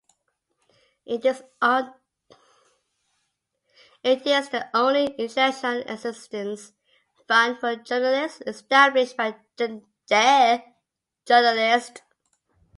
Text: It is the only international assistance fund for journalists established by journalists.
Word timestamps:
It 1.05 1.23
is 1.27 1.43
the 4.49 4.67
only 4.73 5.05
international 5.15 5.81
assistance 5.81 6.73
fund 7.27 7.59
for 7.59 7.75
journalists 7.75 8.41
established 8.47 9.15
by 9.15 9.35
journalists. 10.09 12.01